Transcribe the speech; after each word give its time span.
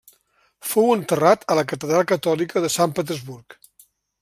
Fou 0.69 0.87
enterrat 0.93 1.45
a 1.55 1.59
la 1.59 1.65
catedral 1.73 2.07
catòlica 2.13 2.65
de 2.65 2.73
Sant 2.79 2.99
Petersburg. 3.01 3.61